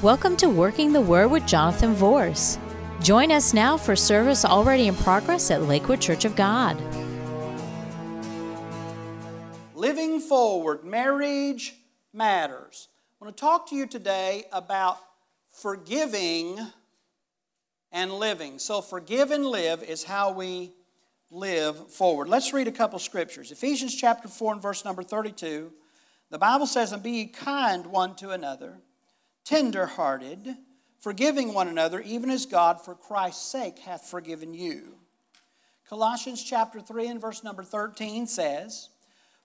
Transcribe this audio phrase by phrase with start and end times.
[0.00, 2.56] Welcome to Working the Word with Jonathan Vorse.
[3.02, 6.80] Join us now for service already in progress at Lakewood Church of God.
[9.74, 11.74] Living forward, marriage
[12.12, 12.86] matters.
[13.20, 14.98] I want to talk to you today about
[15.50, 16.60] forgiving
[17.90, 18.60] and living.
[18.60, 20.74] So, forgive and live is how we
[21.32, 22.28] live forward.
[22.28, 23.50] Let's read a couple scriptures.
[23.50, 25.72] Ephesians chapter 4 and verse number 32.
[26.30, 28.80] The Bible says, And be ye kind one to another,
[29.48, 30.56] tender hearted,
[31.00, 34.96] forgiving one another, even as God for Christ's sake hath forgiven you.
[35.88, 38.90] Colossians chapter 3 and verse number 13 says,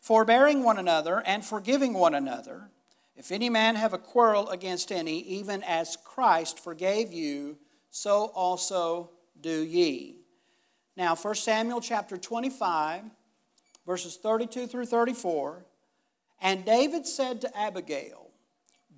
[0.01, 2.69] Forbearing one another and forgiving one another,
[3.15, 7.57] if any man have a quarrel against any, even as Christ forgave you,
[7.89, 10.17] so also do ye.
[10.97, 13.03] Now, 1 Samuel chapter 25,
[13.87, 15.63] verses 32 through 34.
[16.41, 18.22] And David said to Abigail,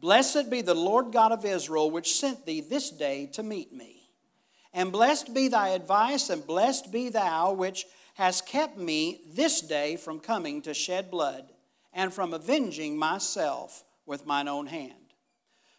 [0.06, 4.12] Blessed be the Lord God of Israel, which sent thee this day to meet me.
[4.72, 9.96] And blessed be thy advice, and blessed be thou, which hast kept me this day
[9.96, 11.50] from coming to shed blood,
[11.92, 15.16] and from avenging myself with mine own hand.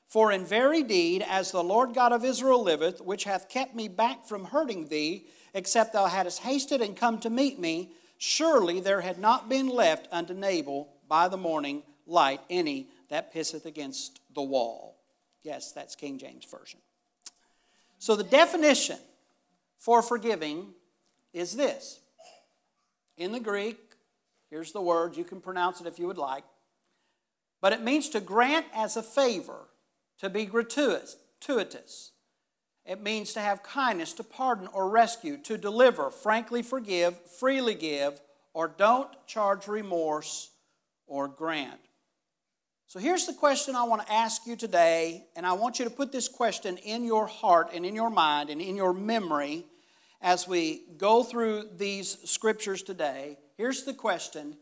[0.09, 3.87] For in very deed, as the Lord God of Israel liveth, which hath kept me
[3.87, 9.03] back from hurting thee, except thou hadst hasted and come to meet me, surely there
[9.03, 14.43] had not been left unto Nabal by the morning light any that pisseth against the
[14.43, 14.97] wall.
[15.43, 16.81] Yes, that's King James Version.
[17.99, 18.99] So the definition
[19.79, 20.69] for forgiving
[21.33, 22.01] is this.
[23.17, 23.79] In the Greek,
[24.51, 26.45] here's the word, you can pronounce it if you would like,
[27.61, 29.69] but it means to grant as a favor,
[30.19, 31.17] to be gratuitous.
[31.41, 32.13] gratuitous.
[32.85, 38.21] It means to have kindness, to pardon or rescue, to deliver, frankly forgive, freely give,
[38.55, 40.51] or don't charge remorse
[41.07, 41.81] or grant.
[42.89, 45.91] So here's the question I want to ask you today, and I want you to
[45.91, 49.67] put this question in your heart and in your mind and in your memory
[50.23, 53.39] as we go through these scriptures today.
[53.57, 54.57] Here's the question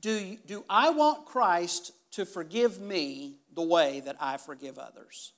[0.00, 5.32] Do, do I want Christ to forgive me the way that I forgive others?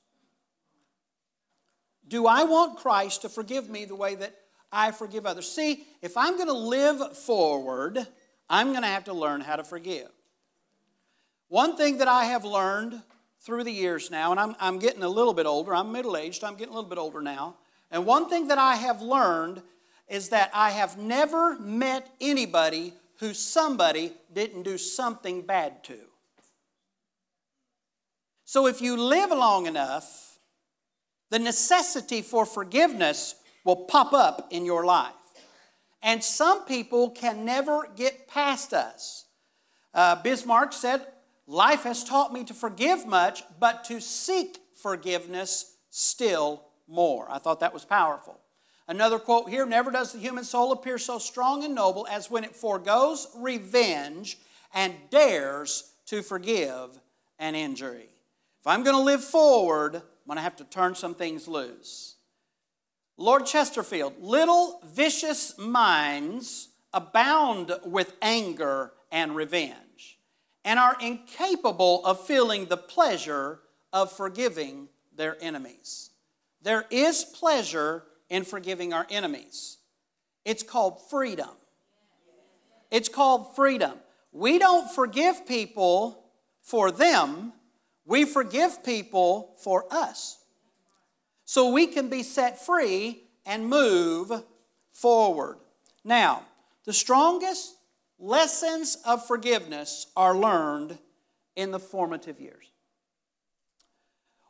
[2.09, 4.35] Do I want Christ to forgive me the way that
[4.73, 5.51] I forgive others?
[5.51, 8.07] See, if I'm going to live forward,
[8.49, 10.09] I'm going to have to learn how to forgive.
[11.49, 13.03] One thing that I have learned
[13.41, 16.43] through the years now, and I'm, I'm getting a little bit older, I'm middle aged,
[16.43, 17.57] I'm getting a little bit older now,
[17.91, 19.63] and one thing that I have learned
[20.09, 25.99] is that I have never met anybody who somebody didn't do something bad to.
[28.45, 30.39] So if you live long enough,
[31.31, 33.35] the necessity for forgiveness
[33.65, 35.13] will pop up in your life.
[36.03, 39.25] And some people can never get past us.
[39.93, 41.05] Uh, Bismarck said,
[41.47, 47.31] Life has taught me to forgive much, but to seek forgiveness still more.
[47.31, 48.41] I thought that was powerful.
[48.89, 52.45] Another quote here Never does the human soul appear so strong and noble as when
[52.45, 54.39] it foregoes revenge
[54.75, 56.99] and dares to forgive
[57.39, 58.09] an injury.
[58.61, 62.17] If I'm going to live forward, I'm going to have to turn some things loose.
[63.17, 69.86] Lord Chesterfield, little vicious minds abound with anger and revenge
[70.67, 73.61] and are incapable of feeling the pleasure
[73.93, 76.11] of forgiving their enemies.
[76.61, 79.79] There is pleasure in forgiving our enemies.
[80.45, 81.51] It's called freedom.
[82.91, 83.93] It's called freedom.
[84.33, 86.25] We don't forgive people
[86.63, 87.53] for them,
[88.05, 90.39] we forgive people for us.
[91.45, 94.33] So we can be set free and move
[94.91, 95.59] forward.
[96.05, 96.43] Now,
[96.85, 97.76] the strongest
[98.19, 100.99] Lessons of forgiveness are learned
[101.55, 102.71] in the formative years.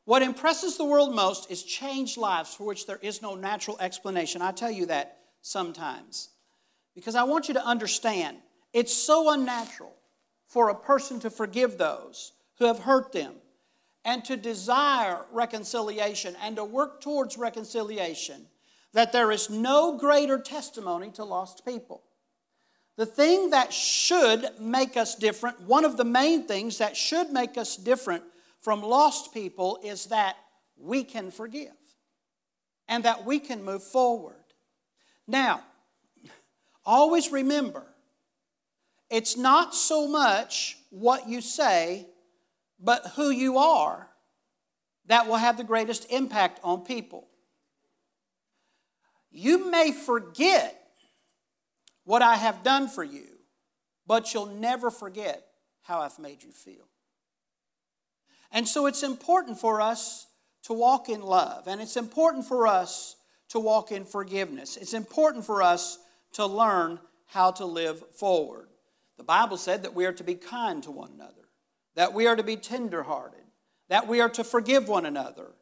[0.05, 4.41] What impresses the world most is changed lives for which there is no natural explanation.
[4.41, 6.29] I tell you that sometimes
[6.95, 8.39] because I want you to understand
[8.73, 9.95] it's so unnatural
[10.47, 13.35] for a person to forgive those who have hurt them
[14.05, 18.47] and to desire reconciliation and to work towards reconciliation
[18.93, 22.03] that there is no greater testimony to lost people.
[22.97, 27.59] The thing that should make us different, one of the main things that should make
[27.59, 28.25] us different
[28.61, 30.37] from lost people is that
[30.79, 31.73] we can forgive
[32.89, 34.35] and that we can move forward.
[35.27, 35.63] Now,
[36.85, 37.85] always remember,
[39.11, 42.07] it's not so much what you say,
[42.81, 44.09] but who you are
[45.07, 47.29] that will have the greatest impact on people.
[49.31, 50.86] You may forget
[52.07, 53.27] what I have done for you,
[54.07, 55.45] but you'll never forget
[55.83, 56.89] how I've made you feel.
[58.51, 60.27] And so it's important for us
[60.63, 61.69] to walk in love.
[61.69, 63.17] And it's important for us
[63.51, 64.77] to walk in forgiveness.
[64.77, 65.99] It's important for us
[66.33, 68.69] to learn how to live forward.
[69.17, 71.49] The Bible said that we are to be kind to one another,
[71.95, 73.45] that we are to be tenderhearted,
[73.89, 75.53] that we are to forgive one another,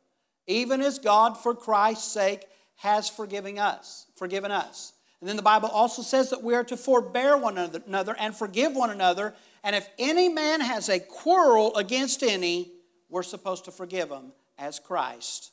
[0.46, 2.46] even as God, for Christ's sake,
[2.76, 4.93] has forgiven us, forgiven us.
[5.20, 8.74] And then the Bible also says that we are to forbear one another and forgive
[8.74, 9.34] one another.
[9.62, 12.70] And if any man has a quarrel against any,
[13.08, 15.52] we're supposed to forgive him as Christ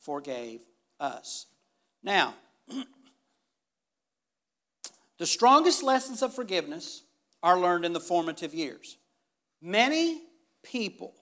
[0.00, 0.60] forgave
[0.98, 1.46] us.
[2.02, 2.34] Now,
[5.18, 7.02] the strongest lessons of forgiveness
[7.42, 8.96] are learned in the formative years.
[9.60, 10.22] Many
[10.62, 11.14] people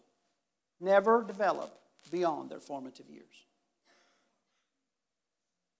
[0.80, 1.76] never develop
[2.10, 3.24] beyond their formative years.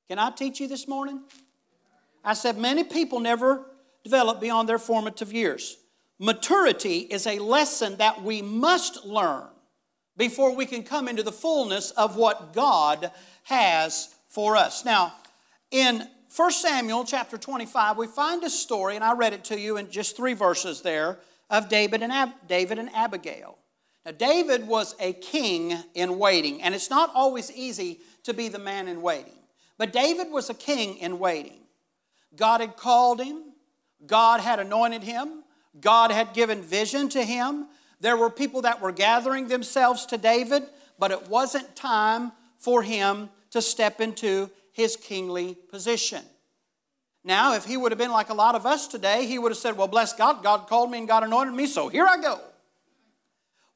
[0.08, 1.22] Can I teach you this morning?
[2.28, 3.64] I said many people never
[4.04, 5.78] develop beyond their formative years.
[6.18, 9.46] Maturity is a lesson that we must learn
[10.14, 13.10] before we can come into the fullness of what God
[13.44, 14.84] has for us.
[14.84, 15.14] Now,
[15.70, 19.78] in 1 Samuel chapter 25, we find a story, and I read it to you
[19.78, 23.56] in just three verses there, of David and, Ab- David and Abigail.
[24.04, 28.58] Now, David was a king in waiting, and it's not always easy to be the
[28.58, 29.32] man in waiting.
[29.78, 31.60] But David was a king in waiting.
[32.36, 33.42] God had called him,
[34.06, 35.42] God had anointed him,
[35.80, 37.66] God had given vision to him.
[38.00, 40.64] There were people that were gathering themselves to David,
[40.98, 46.22] but it wasn't time for him to step into his kingly position.
[47.24, 49.58] Now, if he would have been like a lot of us today, he would have
[49.58, 52.40] said, Well, bless God, God called me and God anointed me, so here I go.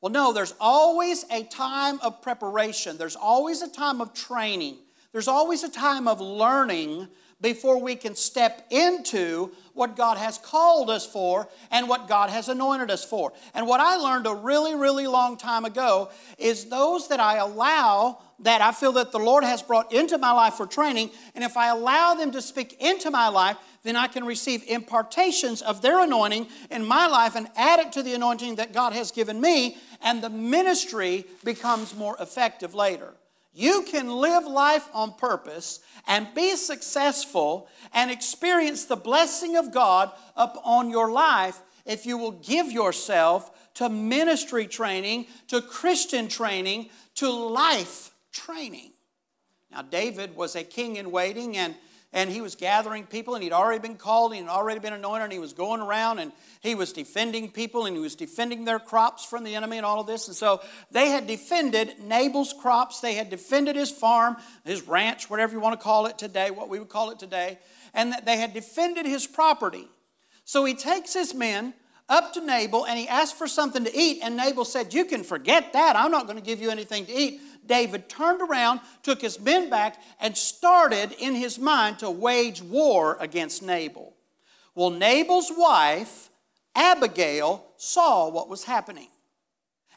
[0.01, 4.79] Well, no, there's always a time of preparation, there's always a time of training,
[5.13, 7.09] there's always a time of learning
[7.43, 12.49] before we can step into what God has called us for and what God has
[12.49, 13.33] anointed us for.
[13.55, 18.19] And what I learned a really, really long time ago is those that I allow
[18.43, 21.57] that I feel that the Lord has brought into my life for training, and if
[21.57, 26.03] I allow them to speak into my life, then I can receive impartations of their
[26.03, 29.77] anointing in my life and add it to the anointing that God has given me,
[30.01, 33.15] and the ministry becomes more effective later.
[33.55, 40.11] You can live life on purpose and be successful and experience the blessing of God
[40.37, 47.31] upon your life if you will give yourself to ministry training, to Christian training, to
[47.31, 48.93] life training.
[49.71, 51.75] Now, David was a king in waiting, and
[52.13, 55.25] and he was gathering people, and he'd already been called, and he'd already been anointed,
[55.25, 58.79] and he was going around and he was defending people, and he was defending their
[58.79, 60.29] crops from the enemy and all of this.
[60.29, 60.61] And so
[60.91, 65.79] they had defended Nabal's crops, they had defended his farm, his ranch, whatever you want
[65.79, 67.59] to call it today, what we would call it today,
[67.95, 69.89] and that they had defended his property.
[70.45, 71.75] So he takes his men
[72.09, 75.25] up to Nabal and he asked for something to eat, and Nabal said, You can
[75.25, 75.97] forget that.
[75.97, 77.41] I'm not going to give you anything to eat.
[77.65, 83.17] David turned around, took his men back, and started in his mind to wage war
[83.21, 84.15] against Nabal.
[84.75, 86.31] Well, Nabal's wife,
[86.75, 89.09] Abigail, saw what was happening.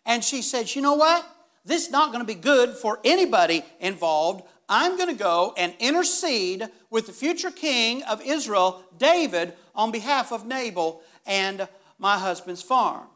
[0.05, 1.27] And she said, You know what?
[1.65, 4.43] This is not going to be good for anybody involved.
[4.69, 10.31] I'm going to go and intercede with the future king of Israel, David, on behalf
[10.31, 13.07] of Nabal and my husband's farm.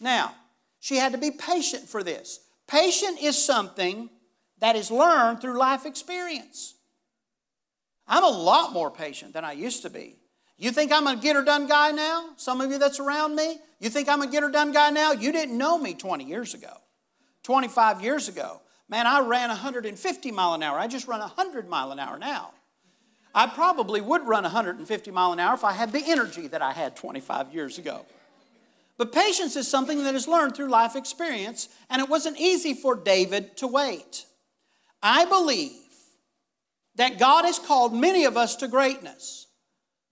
[0.00, 0.34] Now,
[0.80, 2.40] she had to be patient for this.
[2.66, 4.10] Patient is something
[4.58, 6.74] that is learned through life experience.
[8.06, 10.16] I'm a lot more patient than I used to be.
[10.56, 12.30] You think I'm a get her done guy now?
[12.36, 13.58] Some of you that's around me?
[13.80, 15.12] You think I'm a get her done guy now?
[15.12, 16.72] You didn't know me 20 years ago,
[17.42, 18.60] 25 years ago.
[18.88, 20.78] Man, I ran 150 mile an hour.
[20.78, 22.52] I just run 100 mile an hour now.
[23.34, 26.72] I probably would run 150 mile an hour if I had the energy that I
[26.72, 28.04] had 25 years ago.
[28.98, 32.94] But patience is something that is learned through life experience, and it wasn't easy for
[32.94, 34.26] David to wait.
[35.02, 35.72] I believe
[36.96, 39.46] that God has called many of us to greatness,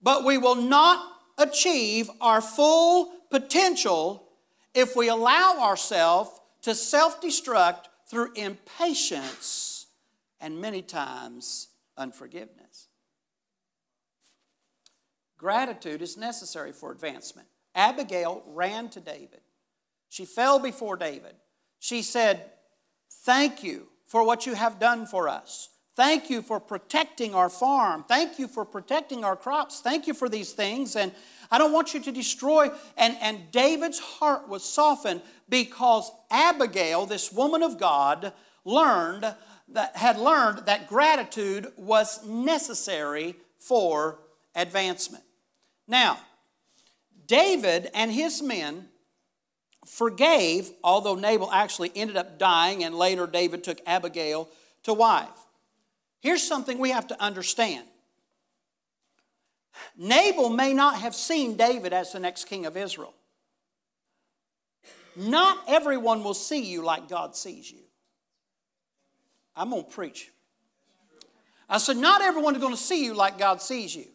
[0.01, 1.05] but we will not
[1.37, 4.27] achieve our full potential
[4.73, 6.31] if we allow ourselves
[6.63, 9.87] to self destruct through impatience
[10.39, 12.87] and many times unforgiveness.
[15.41, 17.47] Gratitude is necessary for advancement.
[17.73, 19.41] Abigail ran to David.
[20.07, 21.33] She fell before David.
[21.79, 22.51] She said,
[23.25, 25.69] Thank you for what you have done for us.
[25.95, 28.05] Thank you for protecting our farm.
[28.07, 29.81] Thank you for protecting our crops.
[29.81, 30.95] Thank you for these things.
[30.95, 31.11] And
[31.49, 32.69] I don't want you to destroy.
[32.95, 38.31] And, and David's heart was softened because Abigail, this woman of God,
[38.63, 39.33] learned
[39.69, 44.19] that had learned that gratitude was necessary for
[44.55, 45.23] advancement.
[45.91, 46.19] Now,
[47.27, 48.87] David and his men
[49.85, 54.47] forgave, although Nabal actually ended up dying, and later David took Abigail
[54.83, 55.27] to wife.
[56.21, 57.85] Here's something we have to understand
[59.97, 63.13] Nabal may not have seen David as the next king of Israel.
[65.17, 67.79] Not everyone will see you like God sees you.
[69.57, 70.31] I'm going to preach.
[71.67, 74.05] I said, Not everyone is going to see you like God sees you.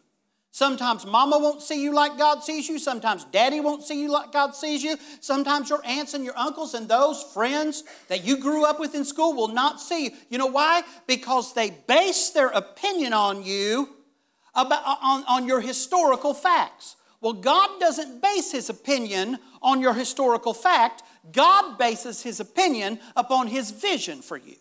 [0.56, 2.78] Sometimes mama won't see you like God sees you.
[2.78, 4.96] Sometimes daddy won't see you like God sees you.
[5.20, 9.04] Sometimes your aunts and your uncles and those friends that you grew up with in
[9.04, 10.10] school will not see you.
[10.30, 10.82] You know why?
[11.06, 13.96] Because they base their opinion on you
[14.54, 16.96] about, on, on your historical facts.
[17.20, 23.48] Well, God doesn't base his opinion on your historical fact, God bases his opinion upon
[23.48, 24.56] his vision for you.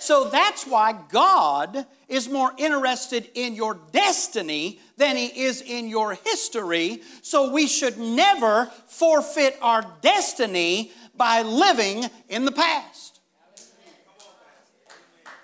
[0.00, 6.14] So that's why God is more interested in your destiny than he is in your
[6.14, 7.02] history.
[7.20, 13.20] So we should never forfeit our destiny by living in the past.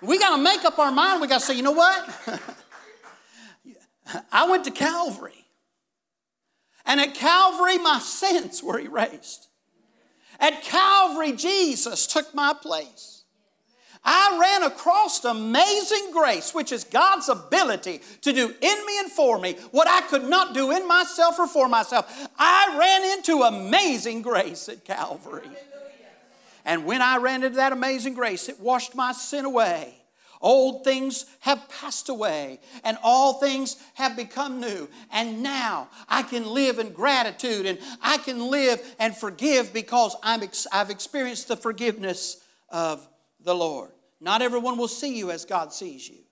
[0.01, 1.21] We got to make up our mind.
[1.21, 2.41] We got to say, you know what?
[4.31, 5.45] I went to Calvary.
[6.83, 9.49] And at Calvary, my sins were erased.
[10.39, 13.16] At Calvary, Jesus took my place.
[14.03, 19.39] I ran across amazing grace, which is God's ability to do in me and for
[19.39, 22.29] me what I could not do in myself or for myself.
[22.37, 25.49] I ran into amazing grace at Calvary.
[26.65, 29.95] And when I ran into that amazing grace, it washed my sin away.
[30.39, 34.87] Old things have passed away, and all things have become new.
[35.11, 40.43] And now I can live in gratitude and I can live and forgive because I'm
[40.43, 42.37] ex- I've experienced the forgiveness
[42.69, 43.07] of
[43.47, 43.91] the Lord.
[44.19, 46.26] Not everyone will see you as God sees you.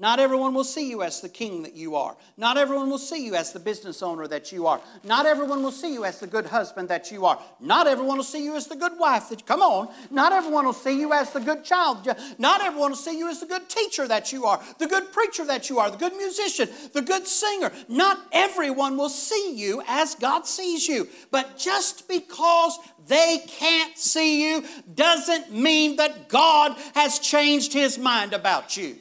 [0.00, 2.16] Not everyone will see you as the king that you are.
[2.36, 4.80] Not everyone will see you as the business owner that you are.
[5.02, 7.40] Not everyone will see you as the good husband that you are.
[7.58, 9.88] Not everyone will see you as the good wife that come on.
[10.12, 12.06] Not everyone will see you as the good child.
[12.38, 15.44] Not everyone will see you as the good teacher that you are, the good preacher
[15.46, 17.72] that you are, the good musician, the good singer.
[17.88, 21.08] Not everyone will see you as God sees you.
[21.32, 22.78] But just because
[23.08, 24.64] they can't see you
[24.94, 28.96] doesn't mean that God has changed his mind about you.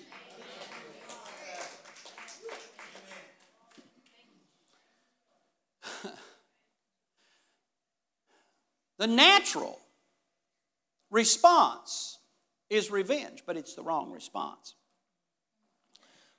[8.98, 9.80] The natural
[11.10, 12.20] response
[12.70, 14.76] is revenge, but it's the wrong response.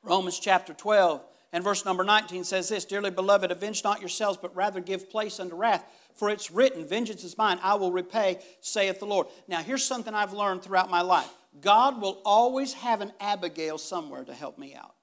[0.03, 4.55] Romans chapter 12 and verse number 19 says this Dearly beloved, avenge not yourselves, but
[4.55, 5.85] rather give place unto wrath.
[6.15, 9.29] For it's written, Vengeance is mine, I will repay, saith the Lord.
[9.47, 14.25] Now, here's something I've learned throughout my life God will always have an Abigail somewhere
[14.25, 14.95] to help me out.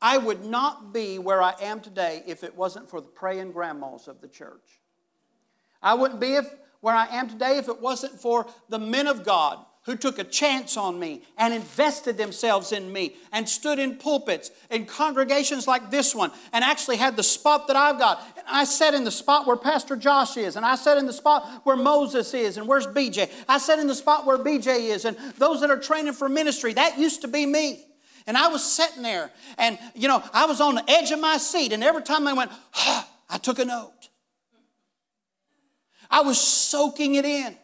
[0.00, 4.06] I would not be where I am today if it wasn't for the praying grandmas
[4.06, 4.80] of the church.
[5.84, 9.24] I wouldn't be if, where I am today if it wasn't for the men of
[9.24, 13.96] God who took a chance on me and invested themselves in me and stood in
[13.96, 18.22] pulpits in congregations like this one and actually had the spot that I've got.
[18.36, 21.12] And I sat in the spot where Pastor Josh is, and I sat in the
[21.12, 23.30] spot where Moses is, and where's BJ?
[23.46, 26.72] I sat in the spot where BJ is, and those that are training for ministry.
[26.72, 27.84] That used to be me.
[28.26, 31.36] And I was sitting there, and you know, I was on the edge of my
[31.36, 32.50] seat, and every time I went,
[33.28, 34.08] I took a note.
[36.14, 37.56] I was soaking it in.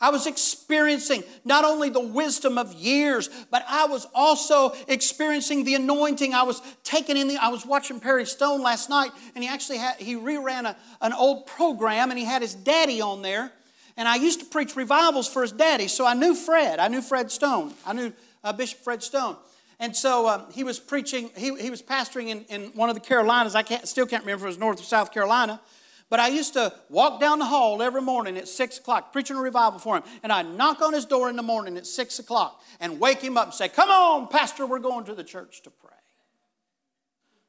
[0.00, 5.74] I was experiencing not only the wisdom of years, but I was also experiencing the
[5.74, 6.32] anointing.
[6.32, 9.78] I was taken in the, I was watching Perry Stone last night, and he actually
[9.78, 13.50] had, he reran a, an old program, and he had his daddy on there.
[13.96, 16.78] And I used to preach revivals for his daddy, so I knew Fred.
[16.78, 17.74] I knew Fred Stone.
[17.84, 18.12] I knew
[18.44, 19.34] uh, Bishop Fred Stone.
[19.80, 23.00] And so um, he was preaching, he, he was pastoring in, in one of the
[23.00, 23.56] Carolinas.
[23.56, 25.60] I can't, still can't remember if it was North or South Carolina.
[26.08, 29.40] But I used to walk down the hall every morning at 6 o'clock, preaching a
[29.40, 30.04] revival for him.
[30.22, 33.36] And I'd knock on his door in the morning at 6 o'clock and wake him
[33.36, 35.90] up and say, Come on, Pastor, we're going to the church to pray.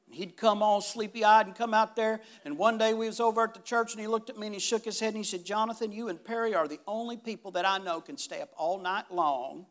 [0.06, 2.20] And he'd come all sleepy eyed and come out there.
[2.44, 4.54] And one day we was over at the church and he looked at me and
[4.54, 7.52] he shook his head and he said, Jonathan, you and Perry are the only people
[7.52, 9.66] that I know can stay up all night long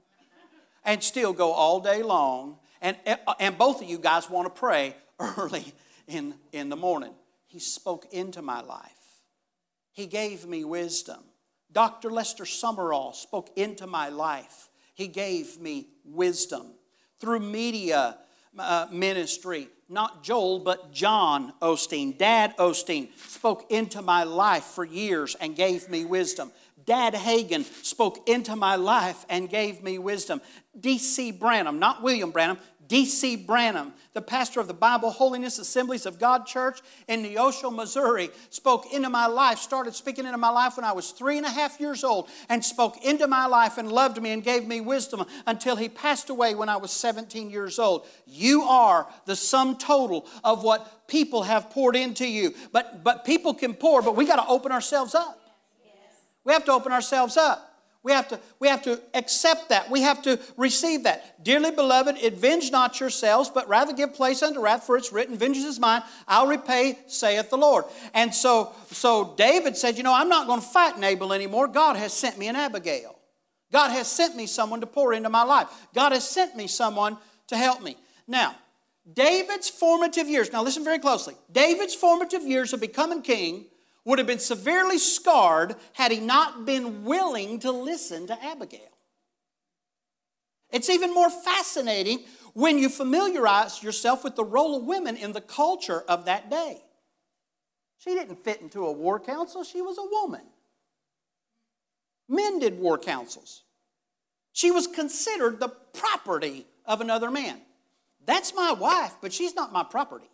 [0.85, 2.57] and still go all day long.
[2.81, 2.95] And,
[3.39, 5.73] and both of you guys want to pray early
[6.07, 7.13] in, in the morning.
[7.47, 8.91] He spoke into my life.
[9.91, 11.23] He gave me wisdom.
[11.71, 12.11] Dr.
[12.11, 14.69] Lester Sumrall spoke into my life.
[14.93, 16.73] He gave me wisdom.
[17.19, 18.17] Through media
[18.57, 25.35] uh, ministry, not Joel, but John Osteen, Dad Osteen, spoke into my life for years
[25.35, 26.51] and gave me wisdom.
[26.85, 30.41] Dad Hagin spoke into my life and gave me wisdom.
[30.79, 31.31] D.C.
[31.31, 32.57] Branham, not William Branham,
[32.87, 33.35] D.C.
[33.37, 38.91] Branham, the pastor of the Bible Holiness Assemblies of God Church in Neosho, Missouri, spoke
[38.93, 41.79] into my life, started speaking into my life when I was three and a half
[41.79, 45.75] years old, and spoke into my life and loved me and gave me wisdom until
[45.75, 48.05] he passed away when I was 17 years old.
[48.25, 52.53] You are the sum total of what people have poured into you.
[52.71, 55.39] But, but people can pour, but we got to open ourselves up.
[56.43, 57.66] We have to open ourselves up.
[58.07, 59.91] We have, to, we have to accept that.
[59.91, 61.43] We have to receive that.
[61.43, 65.65] Dearly beloved, avenge not yourselves, but rather give place unto wrath, for it's written, Vengeance
[65.65, 67.83] is mine, I'll repay, saith the Lord.
[68.13, 71.67] And so, so David said, You know, I'm not going to fight Nabal anymore.
[71.67, 73.19] God has sent me an Abigail.
[73.73, 75.67] God has sent me someone to pour into my life.
[75.93, 77.97] God has sent me someone to help me.
[78.25, 78.55] Now,
[79.11, 81.35] David's formative years, now listen very closely.
[81.51, 83.65] David's formative years of becoming king
[84.07, 88.79] would have been severely scarred had he not been willing to listen to Abigail.
[90.71, 92.23] It's even more fascinating
[92.53, 96.81] when you familiarize yourself with the role of women in the culture of that day.
[97.97, 100.45] She didn't fit into a war council, she was a woman.
[102.29, 103.63] Men did war councils.
[104.53, 107.59] She was considered the property of another man.
[108.25, 110.29] That's my wife, but she's not my property.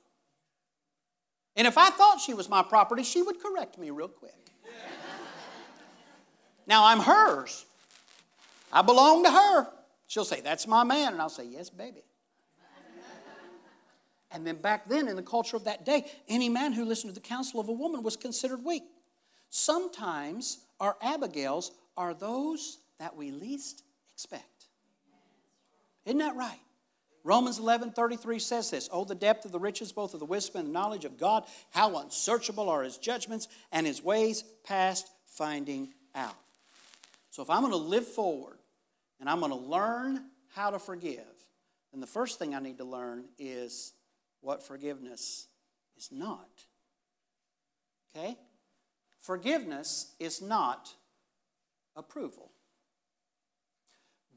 [1.56, 4.34] And if I thought she was my property, she would correct me real quick.
[6.66, 7.66] now I'm hers.
[8.72, 9.68] I belong to her.
[10.08, 11.14] She'll say, That's my man.
[11.14, 12.04] And I'll say, Yes, baby.
[14.32, 17.20] and then back then, in the culture of that day, any man who listened to
[17.20, 18.84] the counsel of a woman was considered weak.
[19.50, 24.66] Sometimes our Abigails are those that we least expect.
[26.06, 26.60] Isn't that right?
[27.24, 30.60] Romans 11 33 says this Oh, the depth of the riches, both of the wisdom
[30.60, 35.94] and the knowledge of God, how unsearchable are his judgments and his ways past finding
[36.13, 36.36] out.
[37.32, 38.58] So, if I'm going to live forward
[39.20, 41.24] and I'm going to learn how to forgive,
[41.92, 43.94] then the first thing I need to learn is
[44.42, 45.48] what forgiveness
[45.98, 46.65] is not.
[48.15, 48.38] Okay?
[49.20, 50.94] Forgiveness is not
[51.96, 52.51] approval.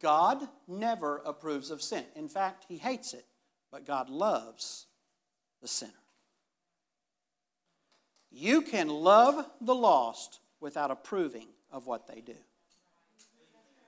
[0.00, 2.04] God never approves of sin.
[2.14, 3.24] In fact, He hates it,
[3.70, 4.86] but God loves
[5.60, 5.92] the sinner.
[8.30, 12.36] You can love the lost without approving of what they do.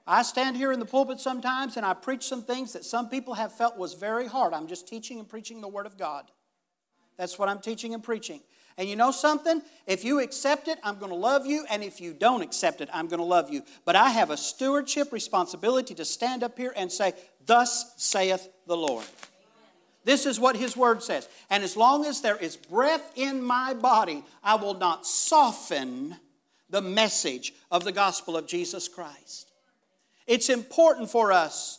[0.06, 3.34] I stand here in the pulpit sometimes and I preach some things that some people
[3.34, 4.54] have felt was very hard.
[4.54, 6.30] I'm just teaching and preaching the Word of God.
[7.18, 8.40] That's what I'm teaching and preaching.
[8.78, 9.60] And you know something?
[9.88, 11.66] If you accept it, I'm going to love you.
[11.68, 13.64] And if you don't accept it, I'm going to love you.
[13.84, 17.12] But I have a stewardship responsibility to stand up here and say,
[17.44, 19.04] Thus saith the Lord.
[20.04, 21.28] This is what his word says.
[21.50, 26.16] And as long as there is breath in my body, I will not soften
[26.70, 29.50] the message of the gospel of Jesus Christ.
[30.26, 31.77] It's important for us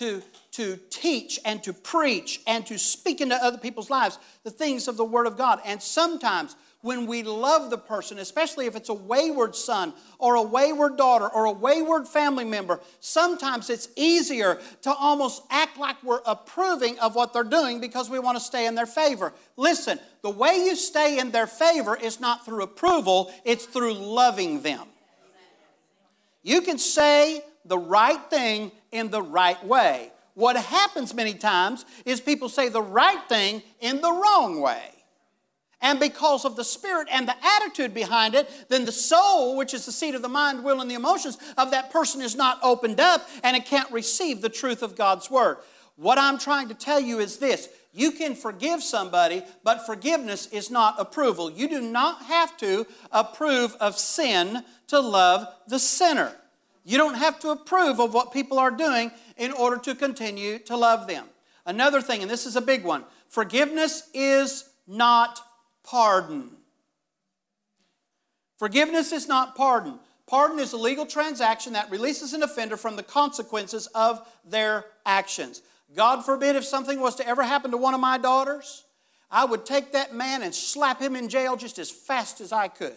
[0.00, 4.88] to, to teach and to preach and to speak into other people's lives the things
[4.88, 5.60] of the Word of God.
[5.66, 10.42] And sometimes when we love the person, especially if it's a wayward son or a
[10.42, 16.22] wayward daughter or a wayward family member, sometimes it's easier to almost act like we're
[16.24, 19.34] approving of what they're doing because we want to stay in their favor.
[19.58, 24.62] Listen, the way you stay in their favor is not through approval, it's through loving
[24.62, 24.86] them.
[26.42, 30.12] You can say the right thing in the right way.
[30.34, 34.80] What happens many times is people say the right thing in the wrong way.
[35.82, 39.86] And because of the spirit and the attitude behind it, then the soul, which is
[39.86, 43.00] the seat of the mind, will, and the emotions of that person is not opened
[43.00, 45.56] up and it can't receive the truth of God's word.
[45.96, 50.70] What I'm trying to tell you is this you can forgive somebody, but forgiveness is
[50.70, 51.50] not approval.
[51.50, 56.34] You do not have to approve of sin to love the sinner.
[56.90, 60.76] You don't have to approve of what people are doing in order to continue to
[60.76, 61.24] love them.
[61.64, 65.38] Another thing, and this is a big one forgiveness is not
[65.84, 66.50] pardon.
[68.58, 70.00] Forgiveness is not pardon.
[70.26, 75.62] Pardon is a legal transaction that releases an offender from the consequences of their actions.
[75.94, 78.82] God forbid if something was to ever happen to one of my daughters,
[79.30, 82.66] I would take that man and slap him in jail just as fast as I
[82.66, 82.96] could.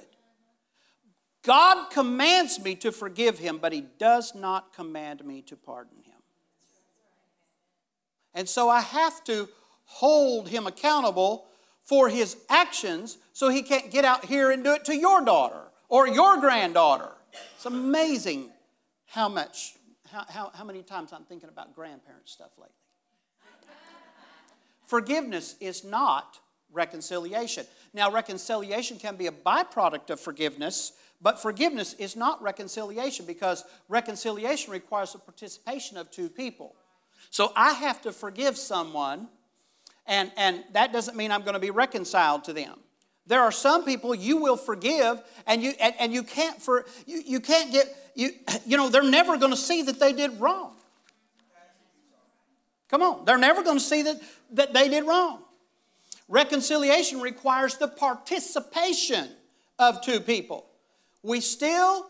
[1.43, 6.21] God commands me to forgive him, but he does not command me to pardon him.
[8.34, 9.49] And so I have to
[9.84, 11.45] hold him accountable
[11.84, 15.60] for his actions so he can't get out here and do it to your daughter
[15.89, 17.12] or your granddaughter.
[17.56, 18.49] It's amazing
[19.06, 19.75] how much,
[20.10, 22.73] how, how, how many times I'm thinking about grandparent stuff lately.
[24.86, 26.39] Forgiveness is not
[26.71, 27.65] reconciliation.
[27.93, 34.73] Now, reconciliation can be a byproduct of forgiveness but forgiveness is not reconciliation because reconciliation
[34.73, 36.75] requires the participation of two people.
[37.29, 39.29] So I have to forgive someone,
[40.05, 42.77] and, and that doesn't mean I'm going to be reconciled to them.
[43.25, 47.23] There are some people you will forgive, and you and, and you can't for you,
[47.25, 48.31] you can't get you
[48.65, 50.75] you know they're never going to see that they did wrong.
[52.89, 55.41] Come on, they're never going to see that, that they did wrong.
[56.27, 59.29] Reconciliation requires the participation
[59.79, 60.67] of two people.
[61.23, 62.07] We still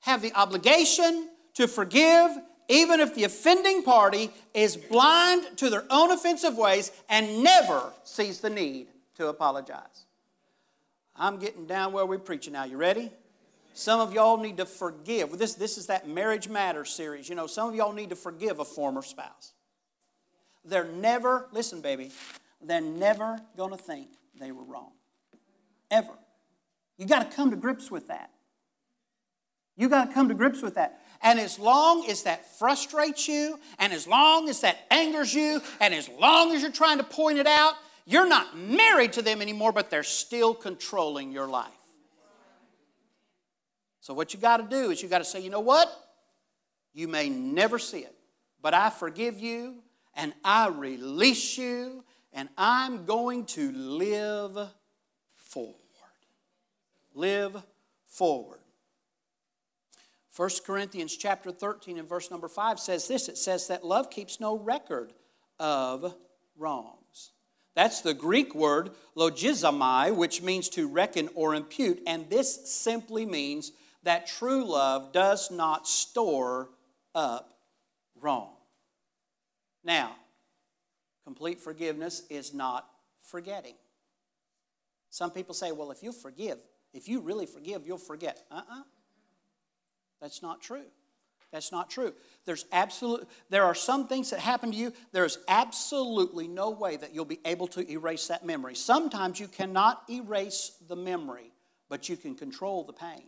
[0.00, 2.30] have the obligation to forgive
[2.68, 8.40] even if the offending party is blind to their own offensive ways and never sees
[8.40, 10.06] the need to apologize.
[11.14, 12.64] I'm getting down where we're preaching now.
[12.64, 13.10] You ready?
[13.74, 15.38] Some of y'all need to forgive.
[15.38, 17.28] This, this is that Marriage Matters series.
[17.28, 19.52] You know, some of y'all need to forgive a former spouse.
[20.64, 22.10] They're never, listen, baby,
[22.60, 24.92] they're never going to think they were wrong.
[25.90, 26.12] Ever.
[26.98, 28.30] You got to come to grips with that.
[29.76, 31.00] You got to come to grips with that.
[31.22, 35.94] And as long as that frustrates you, and as long as that angers you, and
[35.94, 39.72] as long as you're trying to point it out, you're not married to them anymore,
[39.72, 41.72] but they're still controlling your life.
[44.00, 45.92] So, what you got to do is you got to say, you know what?
[46.94, 48.14] You may never see it,
[48.62, 49.82] but I forgive you
[50.14, 54.56] and I release you and I'm going to live
[55.34, 55.74] forward.
[57.14, 57.56] Live
[58.06, 58.60] forward.
[60.36, 64.38] 1 Corinthians chapter 13 and verse number 5 says this it says that love keeps
[64.38, 65.14] no record
[65.58, 66.14] of
[66.58, 67.32] wrongs.
[67.74, 73.72] That's the Greek word logizomai, which means to reckon or impute, and this simply means
[74.02, 76.70] that true love does not store
[77.14, 77.58] up
[78.20, 78.52] wrong.
[79.84, 80.16] Now,
[81.24, 82.88] complete forgiveness is not
[83.20, 83.74] forgetting.
[85.10, 86.58] Some people say, well, if you forgive,
[86.92, 88.42] if you really forgive, you'll forget.
[88.50, 88.80] Uh uh-uh.
[88.80, 88.82] uh
[90.20, 90.86] that's not true.
[91.52, 92.12] That's not true.
[92.44, 97.14] There's absolute there are some things that happen to you, there's absolutely no way that
[97.14, 98.74] you'll be able to erase that memory.
[98.74, 101.52] Sometimes you cannot erase the memory,
[101.88, 103.22] but you can control the pain.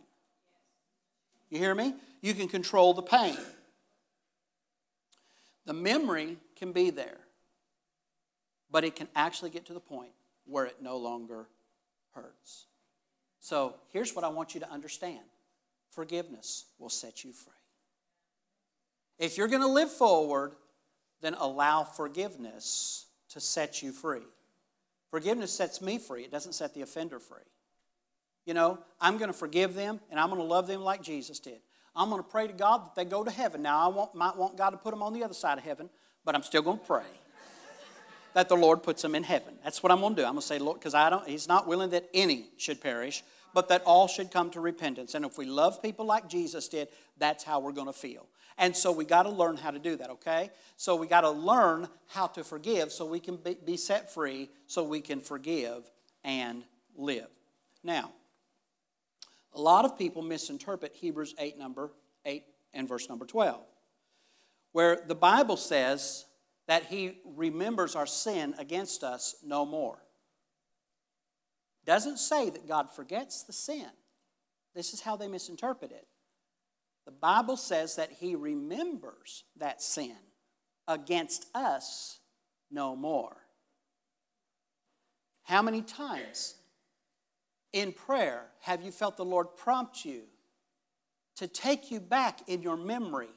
[1.49, 1.95] You hear me?
[2.21, 3.37] You can control the pain.
[5.65, 7.19] The memory can be there,
[8.69, 10.11] but it can actually get to the point
[10.45, 11.47] where it no longer
[12.13, 12.65] hurts.
[13.39, 15.23] So here's what I want you to understand
[15.99, 17.51] forgiveness will set you free.
[19.17, 20.53] If you're going to live forward,
[21.19, 24.23] then allow forgiveness to set you free.
[25.11, 27.43] Forgiveness sets me free, it doesn't set the offender free.
[28.45, 31.37] You know, I'm going to forgive them and I'm going to love them like Jesus
[31.41, 31.59] did.
[31.93, 33.61] I'm going to pray to God that they go to heaven.
[33.61, 35.89] Now, I want, might want God to put them on the other side of heaven,
[36.23, 37.03] but I'm still going to pray
[38.35, 39.55] that the Lord puts them in heaven.
[39.65, 40.25] That's what I'm going to do.
[40.25, 41.27] I'm going to say, Lord, because I don't.
[41.27, 43.21] He's not willing that any should perish,
[43.53, 45.15] but that all should come to repentance.
[45.15, 48.27] And if we love people like Jesus did, that's how we're going to feel.
[48.57, 50.51] And so we got to learn how to do that, okay?
[50.75, 54.83] So we got to learn how to forgive so we can be set free, so
[54.83, 55.89] we can forgive
[56.23, 56.63] and
[56.95, 57.29] live.
[57.83, 58.11] Now,
[59.53, 61.91] a lot of people misinterpret Hebrews 8, number
[62.25, 63.61] 8 and verse number 12,
[64.73, 66.25] where the Bible says
[66.67, 69.99] that He remembers our sin against us no more
[71.89, 73.87] doesn't say that God forgets the sin.
[74.75, 76.05] This is how they misinterpret it.
[77.07, 80.15] The Bible says that He remembers that sin
[80.87, 82.19] against us
[82.69, 83.37] no more.
[85.45, 86.53] How many times
[87.73, 90.25] in prayer have you felt the Lord prompt you
[91.37, 93.33] to take you back in your memory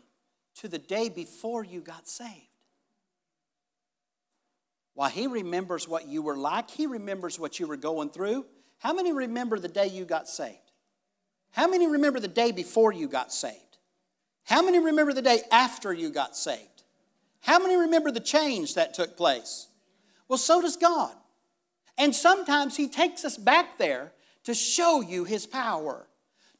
[0.56, 2.51] to the day before you got saved?
[4.94, 8.46] While He remembers what you were like, He remembers what you were going through.
[8.78, 10.58] How many remember the day you got saved?
[11.52, 13.78] How many remember the day before you got saved?
[14.44, 16.82] How many remember the day after you got saved?
[17.42, 19.68] How many remember the change that took place?
[20.28, 21.12] Well, so does God.
[21.98, 24.12] And sometimes He takes us back there
[24.44, 26.06] to show you His power,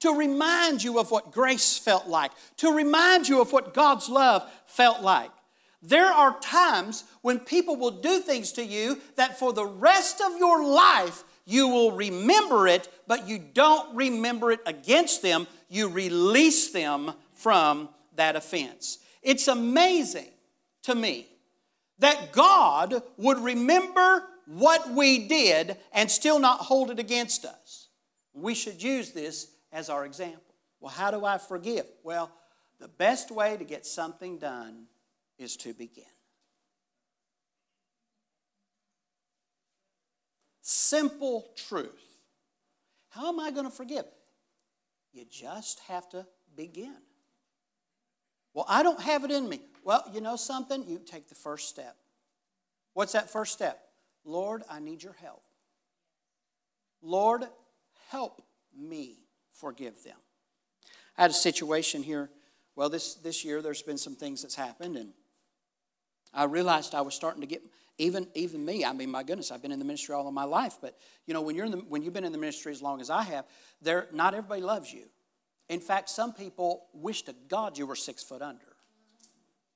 [0.01, 4.49] to remind you of what grace felt like, to remind you of what God's love
[4.66, 5.31] felt like.
[5.83, 10.38] There are times when people will do things to you that for the rest of
[10.38, 15.49] your life you will remember it, but you don't remember it against them.
[15.68, 18.99] You release them from that offense.
[19.23, 20.31] It's amazing
[20.85, 21.27] to me
[21.99, 27.88] that God would remember what we did and still not hold it against us.
[28.33, 30.55] We should use this as our example.
[30.81, 31.87] Well, how do I forgive?
[32.03, 32.31] Well,
[32.79, 34.87] the best way to get something done
[35.38, 36.05] is to begin.
[40.62, 42.05] Simple truth.
[43.11, 44.05] How am I going to forgive?
[45.12, 46.97] You just have to begin.
[48.55, 49.61] Well, I don't have it in me.
[49.85, 50.87] Well, you know something?
[50.87, 51.97] You take the first step.
[52.95, 53.81] What's that first step?
[54.25, 55.42] Lord, I need your help.
[57.03, 57.45] Lord,
[58.11, 58.42] help
[58.79, 59.18] me
[59.51, 60.16] forgive them.
[61.18, 62.31] I had a situation here.
[62.77, 65.12] Well, this, this year there's been some things that's happened, and
[66.35, 67.62] I realized I was starting to get
[67.99, 68.85] even even me.
[68.85, 71.35] I mean, my goodness, I've been in the ministry all of my life, but you
[71.35, 73.23] know, when you're in the, when you've been in the ministry as long as I
[73.23, 73.45] have,
[73.81, 75.05] there not everybody loves you.
[75.68, 78.77] In fact, some people wish to God you were six foot under.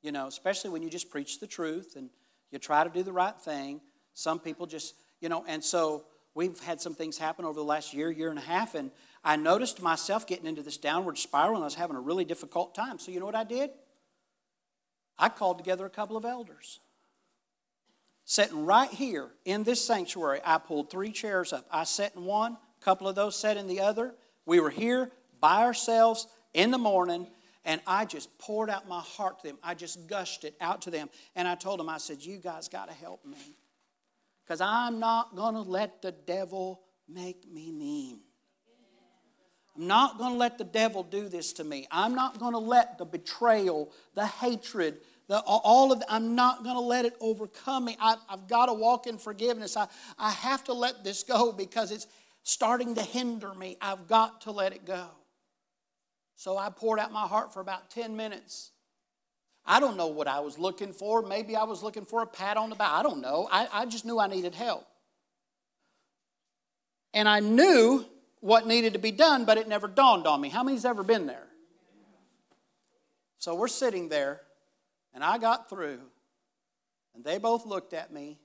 [0.02, 2.10] You know, especially when you just preach the truth and
[2.50, 3.80] you try to do the right thing.
[4.14, 7.92] Some people just, you know, and so we've had some things happen over the last
[7.92, 8.90] year, year and a half, and
[9.24, 12.74] I noticed myself getting into this downward spiral and I was having a really difficult
[12.74, 12.98] time.
[12.98, 13.70] So, you know what I did?
[15.18, 16.80] I called together a couple of elders.
[18.24, 21.64] Sitting right here in this sanctuary, I pulled three chairs up.
[21.70, 24.14] I sat in one, a couple of those sat in the other.
[24.44, 27.28] We were here by ourselves in the morning,
[27.64, 29.58] and I just poured out my heart to them.
[29.62, 31.08] I just gushed it out to them.
[31.36, 33.56] And I told them, I said, You guys got to help me.
[34.44, 38.20] Because I'm not going to let the devil make me mean.
[39.76, 41.86] I'm not going to let the devil do this to me.
[41.90, 46.62] I'm not going to let the betrayal, the hatred, the, all of the, I'm not
[46.62, 47.96] going to let it overcome me.
[48.00, 49.76] I, have got to walk in forgiveness.
[49.76, 52.06] I, I have to let this go because it's
[52.42, 53.76] starting to hinder me.
[53.80, 55.06] I've got to let it go.
[56.36, 58.70] So I poured out my heart for about 10 minutes.
[59.64, 61.22] I don't know what I was looking for.
[61.22, 62.92] Maybe I was looking for a pat on the back.
[62.92, 63.48] I don't know.
[63.50, 64.86] I, I just knew I needed help.
[67.12, 68.04] And I knew
[68.40, 70.48] what needed to be done, but it never dawned on me.
[70.48, 71.46] How many's ever been there?
[73.38, 74.40] So we're sitting there,
[75.14, 76.00] and I got through,
[77.14, 78.38] and they both looked at me,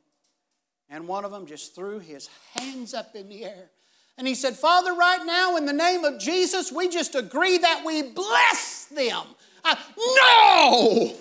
[0.89, 3.71] and one of them just threw his hands up in the air.
[4.17, 7.83] And he said, Father, right now, in the name of Jesus, we just agree that
[7.85, 9.23] we bless them.
[9.63, 11.15] I, no!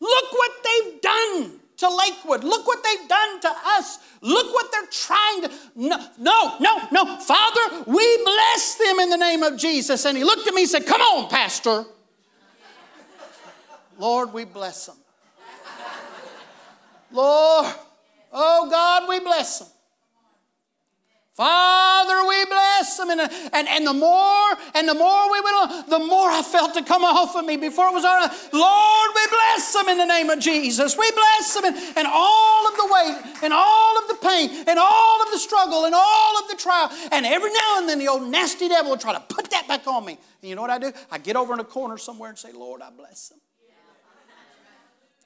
[0.00, 2.44] Look what they've done to Lakewood.
[2.44, 3.98] Look what they've done to us.
[4.20, 5.50] Look what they're trying to.
[5.74, 7.16] No, no, no, no.
[7.18, 10.04] Father, we bless them in the name of Jesus.
[10.04, 11.84] And he looked at me and said, Come on, Pastor.
[13.98, 14.96] Lord, we bless them.
[17.12, 17.72] Lord,
[18.32, 19.68] oh God, we bless them.
[21.34, 23.10] Father, we bless them.
[23.10, 26.74] And, and, and the more and the more we went on, the more I felt
[26.74, 28.30] to come off of me before it was right.
[28.52, 30.96] Lord, we bless them in the name of Jesus.
[30.96, 34.78] We bless them and, and all of the weight and all of the pain and
[34.78, 36.90] all of the struggle and all of the trial.
[37.10, 39.88] And every now and then the old nasty devil will try to put that back
[39.88, 40.12] on me.
[40.40, 40.92] And you know what I do?
[41.10, 43.40] I get over in a corner somewhere and say, Lord, I bless them.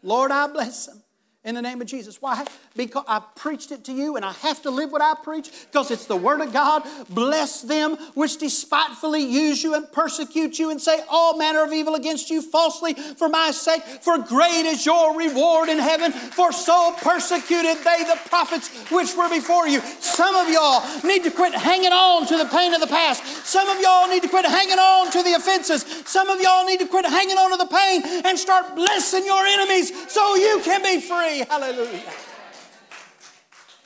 [0.02, 1.02] Lord, I bless them
[1.44, 2.20] in the name of Jesus.
[2.20, 2.44] Why?
[2.76, 5.90] Because I preached it to you and I have to live what I preach because
[5.92, 6.82] it's the Word of God.
[7.10, 11.94] Bless them which despitefully use you and persecute you and say all manner of evil
[11.94, 13.82] against you falsely for my sake.
[13.84, 16.10] For great is your reward in heaven.
[16.10, 19.80] For so persecuted they the prophets which were before you.
[20.00, 23.24] Some of y'all need to quit hanging on to the pain of the past.
[23.46, 25.84] Some of y'all need to quit hanging on to the offenses.
[26.04, 29.46] Some of y'all need to quit hanging on to the pain and start blessing your
[29.46, 31.27] enemies so you can be free.
[31.28, 32.12] Hallelujah.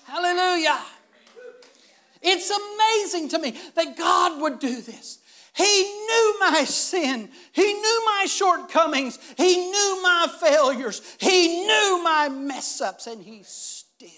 [0.05, 0.79] Hallelujah.
[2.23, 5.19] It's amazing to me that God would do this.
[5.55, 7.29] He knew my sin.
[7.53, 9.19] He knew my shortcomings.
[9.37, 11.03] He knew my failures.
[11.19, 14.09] He knew my mess ups, and He still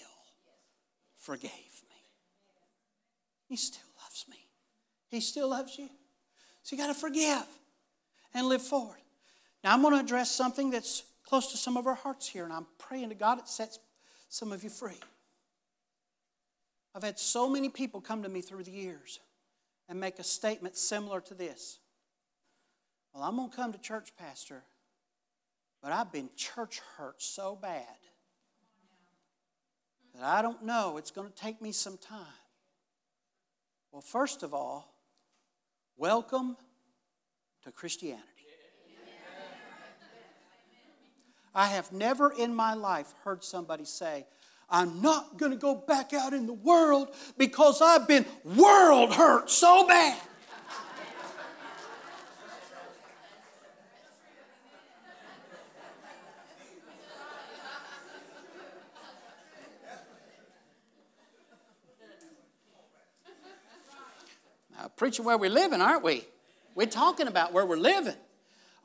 [1.17, 1.97] forgave me.
[3.47, 4.47] He still loves me.
[5.09, 5.89] He still loves you.
[6.63, 7.45] So you got to forgive
[8.33, 8.99] and live forward.
[9.63, 11.03] Now, I'm going to address something that's
[11.35, 13.77] close to some of our hearts here, and I'm praying to God it sets
[14.29, 15.01] some of you free.
[16.95, 19.19] I've had so many people come to me through the years
[19.89, 21.79] and make a statement similar to this.
[23.13, 24.63] Well, I'm going to come to church, Pastor,
[25.83, 27.83] but I've been church hurt so bad
[30.13, 30.95] that I don't know.
[30.95, 32.39] It's going to take me some time.
[33.91, 34.95] Well, first of all,
[35.97, 36.55] welcome
[37.65, 38.34] to Christianity.
[41.55, 44.25] I have never in my life heard somebody say,
[44.69, 49.49] I'm not going to go back out in the world because I've been world hurt
[49.49, 50.19] so bad.
[64.77, 66.25] Now, preaching where we're living, aren't we?
[66.73, 68.15] We're talking about where we're living.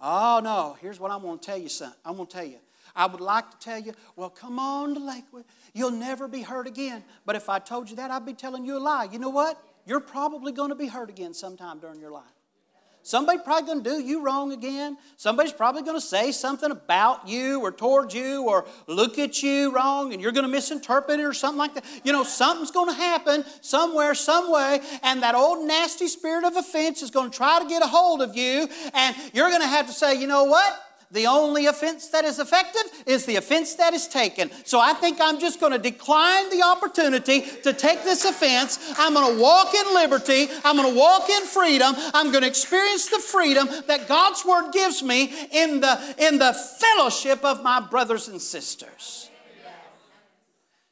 [0.01, 0.77] Oh, no.
[0.81, 1.93] Here's what I'm going to tell you, son.
[2.05, 2.59] I'm going to tell you.
[2.95, 5.45] I would like to tell you, well, come on to Lakewood.
[5.75, 7.05] You'll never be hurt again.
[7.25, 9.09] But if I told you that, I'd be telling you a lie.
[9.11, 9.63] You know what?
[9.87, 12.25] You're probably going to be hurt again sometime during your life.
[13.03, 14.99] Somebody's probably going to do you wrong again.
[15.17, 19.75] Somebody's probably going to say something about you or towards you or look at you
[19.75, 21.85] wrong and you're going to misinterpret it or something like that.
[22.05, 26.57] You know, something's going to happen somewhere, some way, and that old nasty spirit of
[26.57, 29.69] offense is going to try to get a hold of you, and you're going to
[29.69, 30.81] have to say, you know what?
[31.13, 34.51] The only offense that is effective is the offense that is taken.
[34.65, 38.79] So I think I'm just going to decline the opportunity to take this offense.
[38.97, 40.49] I'm going to walk in liberty.
[40.65, 41.95] I'm going to walk in freedom.
[42.15, 46.53] I'm going to experience the freedom that God's Word gives me in the, in the
[46.53, 49.30] fellowship of my brothers and sisters.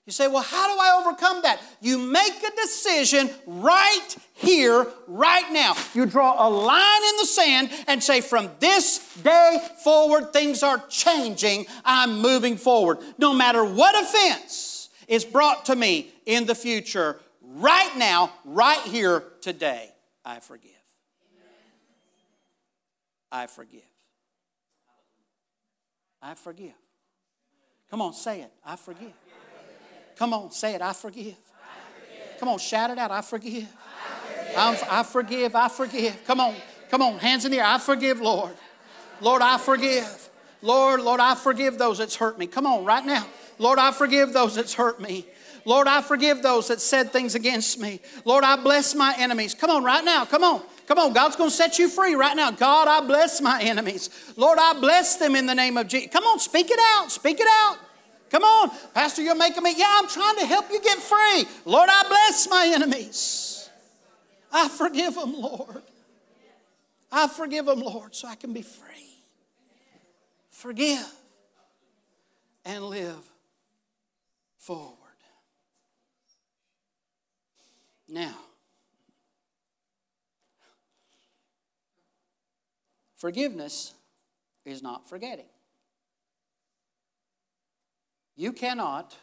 [0.09, 1.61] You say, well, how do I overcome that?
[1.83, 5.77] You make a decision right here, right now.
[5.93, 10.83] You draw a line in the sand and say, from this day forward, things are
[10.89, 11.67] changing.
[11.85, 13.01] I'm moving forward.
[13.19, 19.23] No matter what offense is brought to me in the future, right now, right here,
[19.43, 19.91] today,
[20.25, 20.71] I forgive.
[23.31, 23.83] I forgive.
[26.23, 26.73] I forgive.
[27.91, 28.53] Come on, say it.
[28.65, 29.13] I forgive.
[30.19, 30.83] Come on, say it.
[30.83, 31.27] I forgive.
[31.27, 32.41] I forgive.
[32.41, 33.13] Come on, shout it out.
[33.13, 33.69] I forgive.
[34.57, 34.89] I forgive.
[34.91, 35.55] I forgive.
[35.55, 36.25] I forgive.
[36.27, 36.55] Come on.
[36.91, 37.19] Come on.
[37.19, 37.67] Hands in the air.
[37.67, 38.55] I forgive, Lord.
[39.21, 40.29] Lord, I forgive.
[40.61, 42.49] Lord, Lord, I forgive those that's hurt me.
[42.49, 43.27] Come on, right now.
[43.59, 45.25] Lord, I forgive those that's hurt me.
[45.65, 48.01] Lord, I forgive those that said things against me.
[48.25, 49.55] Lord, I bless my enemies.
[49.55, 50.25] Come on, right now.
[50.25, 50.63] Come on.
[50.89, 51.13] Come on.
[51.13, 52.51] God's going to set you free right now.
[52.51, 54.11] God, I bless my enemies.
[54.37, 56.11] Lord, I bless them in the name of Jesus.
[56.13, 57.13] Come on, speak it out.
[57.13, 57.79] Speak it out.
[58.31, 59.75] Come on, Pastor, you're making me.
[59.77, 61.47] Yeah, I'm trying to help you get free.
[61.65, 63.71] Lord, I bless my enemies.
[64.53, 65.83] I forgive them, Lord.
[67.11, 69.17] I forgive them, Lord, so I can be free.
[70.51, 71.07] Forgive
[72.65, 73.25] and live
[74.57, 74.95] forward.
[78.09, 78.37] Now,
[83.17, 83.95] forgiveness
[84.65, 85.45] is not forgetting.
[88.39, 89.17] You cannot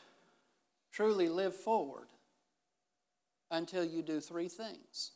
[0.91, 2.09] truly live forward
[3.49, 5.13] until you do three things.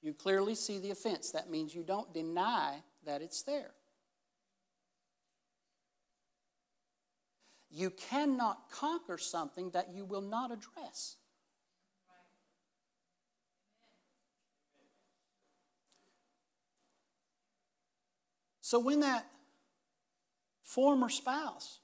[0.00, 1.32] You clearly see the offense.
[1.32, 3.72] That means you don't deny that it's there.
[7.68, 11.16] You cannot conquer something that you will not address.
[18.60, 19.26] So when that
[20.62, 21.80] former spouse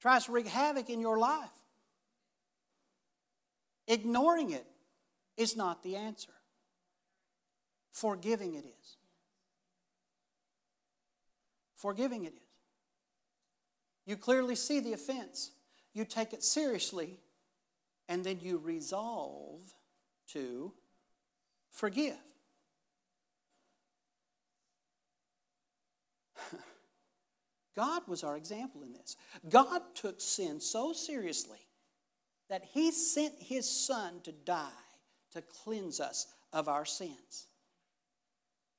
[0.00, 1.48] tries to wreak havoc in your life.
[3.86, 4.66] Ignoring it
[5.36, 6.32] is not the answer.
[7.90, 8.96] Forgiving it is.
[11.74, 12.42] Forgiving it is.
[14.04, 15.50] You clearly see the offense,
[15.92, 17.18] you take it seriously,
[18.08, 19.60] and then you resolve
[20.28, 20.72] to
[21.70, 22.16] forgive.
[27.78, 29.16] God was our example in this.
[29.48, 31.60] God took sin so seriously
[32.48, 34.66] that He sent His Son to die
[35.30, 37.46] to cleanse us of our sins.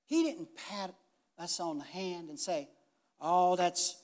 [0.05, 0.93] He didn't pat
[1.37, 2.67] us on the hand and say,
[3.21, 3.95] "Oh, that's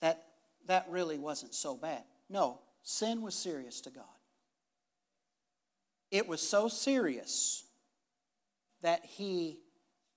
[0.00, 0.26] that
[0.66, 4.04] that really wasn't so bad." No, sin was serious to God.
[6.10, 7.62] It was so serious
[8.80, 9.60] that He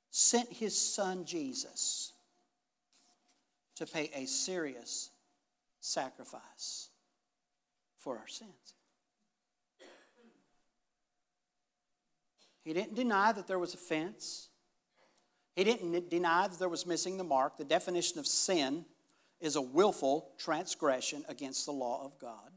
[0.09, 2.13] sent His Son Jesus
[3.75, 5.11] to pay a serious
[5.79, 6.89] sacrifice
[7.97, 8.73] for our sins.
[12.63, 14.49] He didn't deny that there was offense.
[15.55, 17.57] He didn't deny that there was missing the mark.
[17.57, 18.85] The definition of sin
[19.39, 22.51] is a willful transgression against the law of God.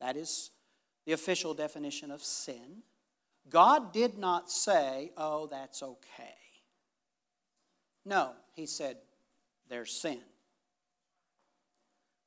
[0.00, 0.50] That is
[1.04, 2.82] the official definition of sin.
[3.50, 6.36] God did not say, oh, that's okay.
[8.04, 8.98] No, He said,
[9.68, 10.20] their sin.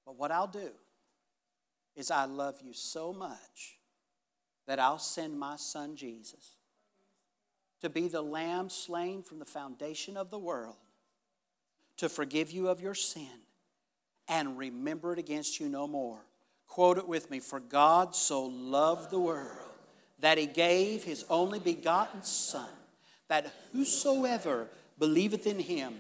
[0.06, 0.70] But what I'll do
[1.96, 3.78] is I love you so much
[4.68, 6.58] that I'll send my son Jesus
[7.82, 10.76] to be the lamb slain from the foundation of the world
[11.98, 13.42] to forgive you of your sin
[14.28, 16.20] and remember it against you no more.
[16.68, 19.72] Quote it with me For God so loved the world
[20.20, 22.70] that he gave his only begotten Son,
[23.28, 24.68] that whosoever
[24.98, 25.94] believeth in him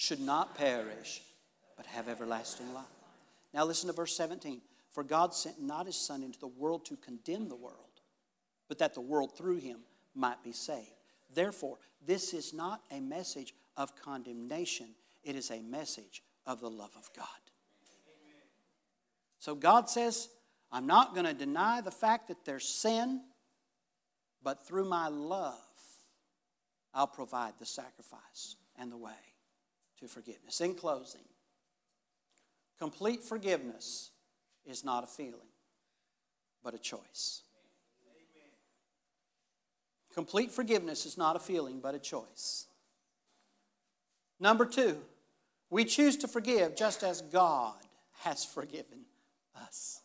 [0.00, 1.20] should not perish,
[1.76, 2.84] but have everlasting life.
[3.52, 4.62] Now listen to verse 17.
[4.90, 8.00] For God sent not his Son into the world to condemn the world,
[8.66, 9.80] but that the world through him
[10.14, 10.88] might be saved.
[11.34, 11.76] Therefore,
[12.06, 14.86] this is not a message of condemnation,
[15.22, 17.26] it is a message of the love of God.
[19.38, 20.30] So God says,
[20.72, 23.20] I'm not going to deny the fact that there's sin,
[24.42, 25.60] but through my love,
[26.94, 29.29] I'll provide the sacrifice and the way
[30.00, 30.60] to forgiveness.
[30.60, 31.20] In closing,
[32.78, 34.10] complete forgiveness
[34.66, 35.48] is not a feeling,
[36.62, 37.42] but a choice.
[40.12, 42.66] Complete forgiveness is not a feeling, but a choice.
[44.40, 44.98] Number two,
[45.70, 47.74] we choose to forgive just as God
[48.20, 49.04] has forgiven
[49.54, 50.00] us.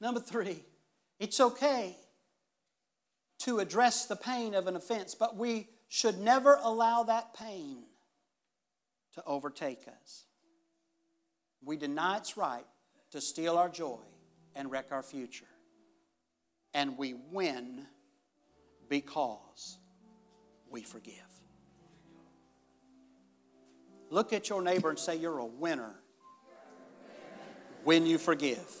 [0.00, 0.64] Number three,
[1.18, 1.96] it's okay
[3.40, 7.82] to address the pain of an offense, but we should never allow that pain
[9.12, 10.24] to overtake us.
[11.64, 12.64] We deny its right
[13.10, 13.98] to steal our joy
[14.54, 15.48] and wreck our future.
[16.72, 17.86] And we win
[18.88, 19.78] because
[20.70, 21.14] we forgive.
[24.10, 25.96] Look at your neighbor and say, You're a winner
[27.82, 28.72] when you forgive.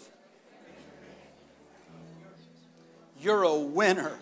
[3.18, 4.16] You're a winner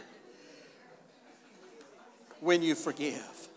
[2.41, 3.49] when you forgive.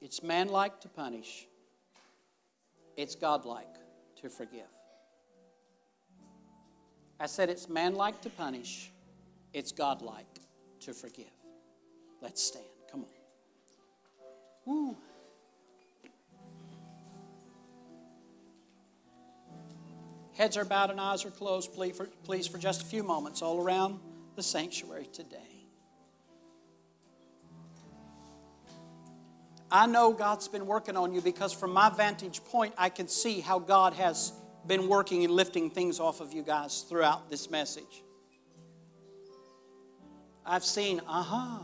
[0.00, 1.46] It's manlike to punish,
[2.96, 3.76] it's godlike
[4.20, 4.68] to forgive.
[7.20, 8.90] I said it's manlike to punish,
[9.52, 10.40] it's godlike
[10.80, 11.30] to forgive.
[12.20, 12.64] Let's stand.
[12.90, 13.08] Come on.
[14.66, 14.96] Woo.
[20.34, 23.42] Heads are bowed and eyes are closed, please for, please, for just a few moments,
[23.42, 24.00] all around
[24.34, 25.38] the sanctuary today.
[29.70, 33.40] I know God's been working on you because, from my vantage point, I can see
[33.40, 34.32] how God has
[34.66, 38.02] been working and lifting things off of you guys throughout this message.
[40.44, 41.58] I've seen, uh huh.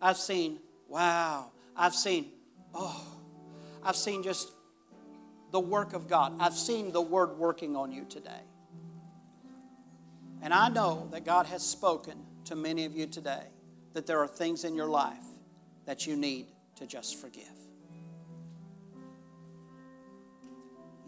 [0.00, 1.50] I've seen, wow.
[1.76, 2.30] I've seen,
[2.74, 3.06] oh.
[3.82, 4.52] I've seen just
[5.52, 6.34] the work of God.
[6.40, 8.42] I've seen the Word working on you today.
[10.40, 13.44] And I know that God has spoken to many of you today
[13.92, 15.22] that there are things in your life
[15.84, 16.46] that you need
[16.76, 17.44] to just forgive.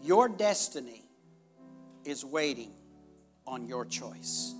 [0.01, 1.03] Your destiny
[2.05, 2.71] is waiting
[3.47, 4.53] on your choice.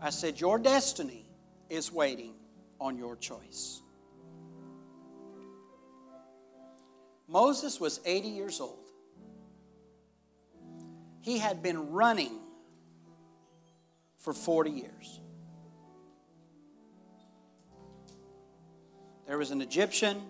[0.00, 1.26] I said, Your destiny
[1.70, 2.34] is waiting
[2.78, 3.80] on your choice.
[7.28, 8.84] Moses was 80 years old.
[11.20, 12.38] He had been running
[14.18, 15.20] for 40 years.
[19.26, 20.22] There was an Egyptian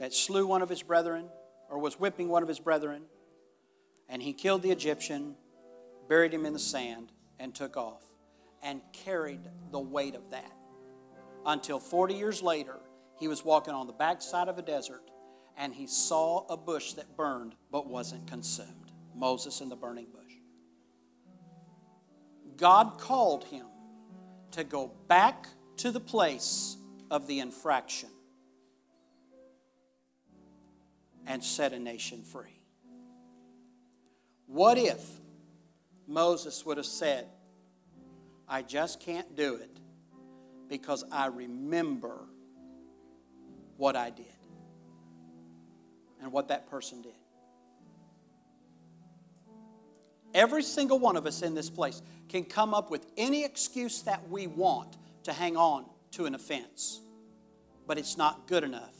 [0.00, 1.26] that slew one of his brethren
[1.70, 3.02] or was whipping one of his brethren,
[4.08, 5.36] and he killed the Egyptian,
[6.08, 8.02] buried him in the sand, and took off
[8.62, 10.52] and carried the weight of that
[11.46, 12.76] until 40 years later
[13.18, 15.02] he was walking on the backside of a desert
[15.58, 18.92] and he saw a bush that burned but wasn't consumed.
[19.14, 20.32] Moses in the burning bush.
[22.56, 23.66] God called him
[24.52, 25.48] to go back
[25.78, 26.76] to the place
[27.10, 28.08] of the infraction
[31.26, 32.62] and set a nation free.
[34.46, 35.04] What if
[36.06, 37.26] Moses would have said,
[38.48, 39.78] I just can't do it
[40.68, 42.28] because I remember
[43.76, 44.37] what I did?
[46.22, 47.12] And what that person did.
[50.34, 54.28] Every single one of us in this place can come up with any excuse that
[54.28, 57.00] we want to hang on to an offense,
[57.86, 58.94] but it's not good enough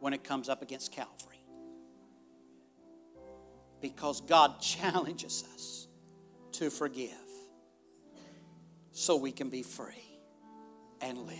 [0.00, 1.40] when it comes up against Calvary.
[3.80, 5.88] Because God challenges us
[6.52, 7.10] to forgive
[8.92, 10.18] so we can be free
[11.00, 11.38] and live.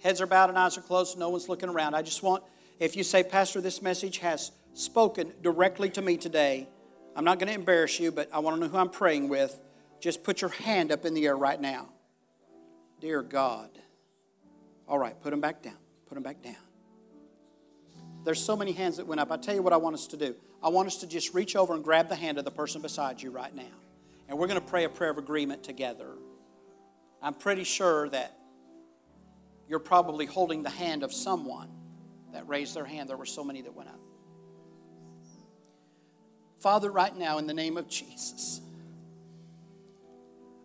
[0.00, 1.94] Heads are bowed and eyes are closed, no one's looking around.
[1.94, 2.42] I just want
[2.78, 6.68] if you say, Pastor, this message has spoken directly to me today,
[7.14, 9.58] I'm not going to embarrass you, but I want to know who I'm praying with.
[10.00, 11.88] Just put your hand up in the air right now.
[13.00, 13.70] Dear God.
[14.86, 15.78] All right, put them back down.
[16.06, 16.56] Put them back down.
[18.24, 19.32] There's so many hands that went up.
[19.32, 20.34] I tell you what I want us to do.
[20.62, 23.22] I want us to just reach over and grab the hand of the person beside
[23.22, 23.62] you right now.
[24.28, 26.10] And we're going to pray a prayer of agreement together.
[27.22, 28.36] I'm pretty sure that
[29.68, 31.70] you're probably holding the hand of someone
[32.36, 33.08] that raised their hand.
[33.08, 33.98] There were so many that went up.
[36.58, 38.60] Father, right now, in the name of Jesus,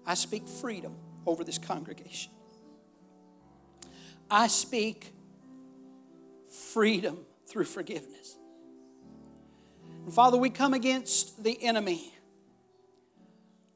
[0.05, 2.34] I speak freedom over this congregation.
[4.30, 5.13] I speak
[6.74, 8.36] freedom through forgiveness.
[10.03, 12.13] And Father, we come against the enemy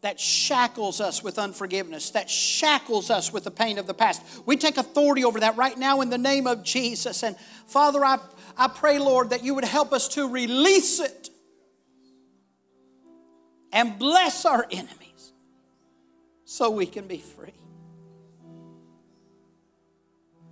[0.05, 4.21] that shackles us with unforgiveness, that shackles us with the pain of the past.
[4.45, 7.23] We take authority over that right now in the name of Jesus.
[7.23, 7.35] And
[7.65, 8.19] Father, I,
[8.55, 11.31] I pray, Lord, that you would help us to release it
[13.73, 15.33] and bless our enemies
[16.43, 17.49] so we can be free.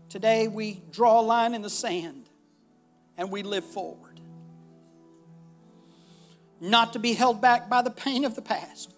[0.10, 2.28] Today we draw a line in the sand
[3.20, 4.20] and we live forward.
[6.60, 8.90] Not to be held back by the pain of the past,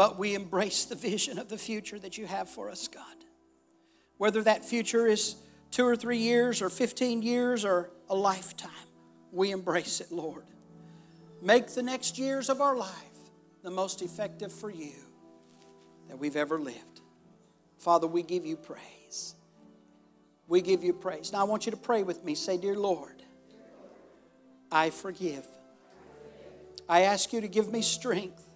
[0.00, 3.04] but we embrace the vision of the future that you have for us, God.
[4.16, 5.36] Whether that future is
[5.70, 8.70] two or three years or 15 years or a lifetime,
[9.30, 10.46] we embrace it, Lord.
[11.42, 12.94] Make the next years of our life
[13.62, 14.94] the most effective for you
[16.08, 17.02] that we've ever lived.
[17.76, 19.34] Father, we give you praise.
[20.48, 21.30] We give you praise.
[21.30, 22.34] Now I want you to pray with me.
[22.34, 23.22] Say, Dear Lord,
[24.72, 25.44] I forgive.
[26.88, 28.46] I ask you to give me strength.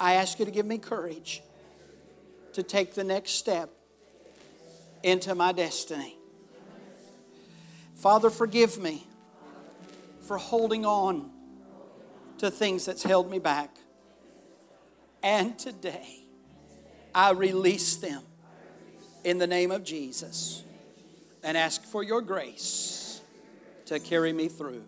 [0.00, 1.42] I ask you to give me courage
[2.52, 3.70] to take the next step
[5.02, 6.16] into my destiny.
[7.94, 9.06] Father, forgive me
[10.20, 11.30] for holding on
[12.38, 13.76] to things that's held me back.
[15.22, 16.24] And today,
[17.14, 18.22] I release them
[19.24, 20.62] in the name of Jesus
[21.42, 23.20] and ask for your grace
[23.86, 24.84] to carry me through.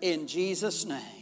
[0.00, 1.19] In Jesus' name,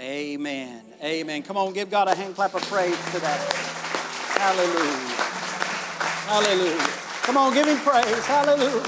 [0.00, 0.82] amen.
[1.02, 1.42] Amen.
[1.42, 3.40] Come on, give God a hand clap of praise to that.
[4.38, 5.18] Hallelujah.
[6.28, 6.86] Hallelujah.
[7.22, 8.26] Come on, give him praise.
[8.26, 8.82] Hallelujah.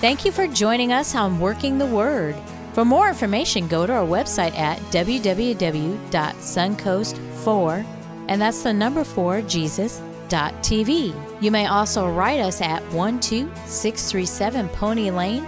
[0.00, 2.36] Thank you for joining us on Working the Word.
[2.72, 7.84] For more information, go to our website at www.suncoast4,
[8.28, 11.42] and that's the number 4 Jesus.tv.
[11.42, 15.42] You may also write us at 12637 Pony Lane,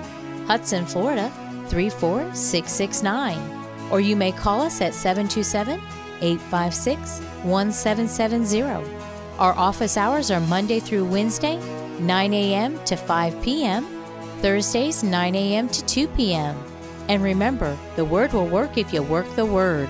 [0.47, 1.31] Hudson, Florida
[1.69, 3.60] 34669.
[3.91, 5.81] Or you may call us at 727
[6.21, 8.63] 856 1770.
[9.39, 11.57] Our office hours are Monday through Wednesday,
[12.01, 12.85] 9 a.m.
[12.85, 13.87] to 5 p.m.,
[14.43, 15.69] Thursdays, 9 a.m.
[15.69, 16.57] to 2 p.m.
[17.09, 19.89] And remember, the word will work if you work the word.